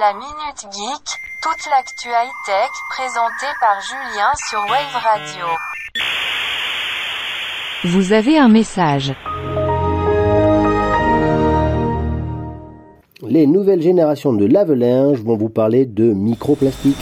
[0.00, 5.46] La Minute Geek, toute l'actu high-tech présentée par Julien sur Wave Radio.
[7.84, 9.12] Vous avez un message.
[13.20, 16.96] Les nouvelles générations de lave-linge vont vous parler de microplastique.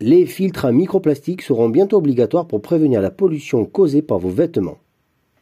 [0.00, 4.78] Les filtres à microplastique seront bientôt obligatoires pour prévenir la pollution causée par vos vêtements.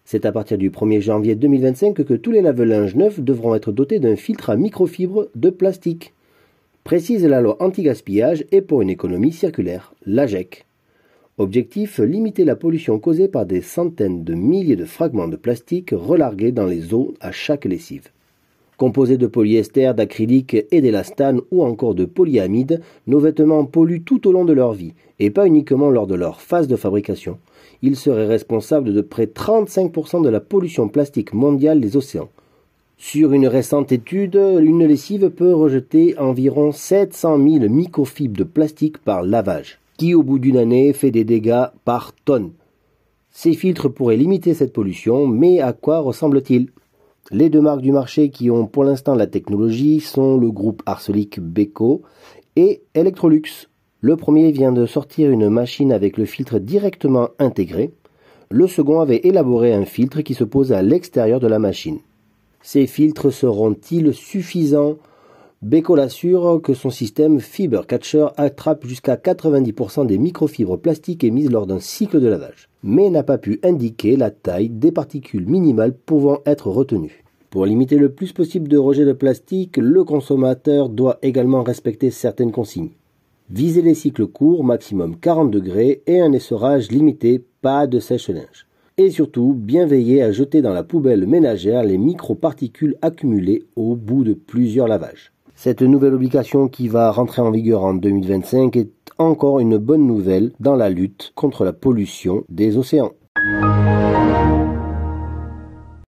[0.08, 3.98] C'est à partir du 1er janvier 2025 que tous les lave-linges neufs devront être dotés
[3.98, 6.14] d'un filtre à microfibre de plastique.
[6.84, 10.64] Précise la loi anti-gaspillage et pour une économie circulaire, l'AGEC.
[11.38, 16.52] Objectif limiter la pollution causée par des centaines de milliers de fragments de plastique relargués
[16.52, 18.10] dans les eaux à chaque lessive.
[18.76, 24.32] Composés de polyester, d'acrylique et d'élastane ou encore de polyamide, nos vêtements polluent tout au
[24.32, 27.38] long de leur vie, et pas uniquement lors de leur phase de fabrication.
[27.80, 32.28] Ils seraient responsables de près 35% de la pollution plastique mondiale des océans.
[32.98, 39.22] Sur une récente étude, une lessive peut rejeter environ 700 000 microfibres de plastique par
[39.22, 42.52] lavage, qui au bout d'une année fait des dégâts par tonne.
[43.30, 46.68] Ces filtres pourraient limiter cette pollution, mais à quoi ressemblent-ils
[47.30, 51.40] les deux marques du marché qui ont pour l'instant la technologie sont le groupe Arcelic
[51.40, 52.02] Beko
[52.54, 53.68] et Electrolux.
[54.00, 57.92] Le premier vient de sortir une machine avec le filtre directement intégré.
[58.50, 61.98] Le second avait élaboré un filtre qui se pose à l'extérieur de la machine.
[62.62, 64.96] Ces filtres seront-ils suffisants
[65.66, 71.66] Beko l'assure que son système Fiber Catcher attrape jusqu'à 90% des microfibres plastiques émises lors
[71.66, 76.38] d'un cycle de lavage, mais n'a pas pu indiquer la taille des particules minimales pouvant
[76.46, 77.24] être retenues.
[77.50, 82.52] Pour limiter le plus possible de rejets de plastique, le consommateur doit également respecter certaines
[82.52, 82.92] consignes.
[83.50, 88.68] Viser les cycles courts, maximum 40 degrés, et un essorage limité, pas de sèche-linge.
[88.98, 94.22] Et surtout, bien veiller à jeter dans la poubelle ménagère les microparticules accumulées au bout
[94.22, 95.32] de plusieurs lavages.
[95.58, 100.52] Cette nouvelle obligation qui va rentrer en vigueur en 2025 est encore une bonne nouvelle
[100.60, 103.12] dans la lutte contre la pollution des océans.